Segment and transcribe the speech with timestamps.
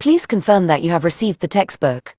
[0.00, 2.16] Please confirm that you have received the textbook.